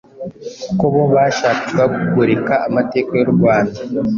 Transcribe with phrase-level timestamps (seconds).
[0.67, 3.79] kuko bo bashakaga kugoreka amateka y’u rwanda,